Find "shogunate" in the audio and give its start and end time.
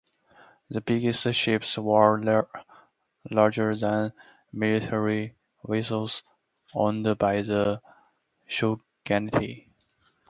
8.47-9.67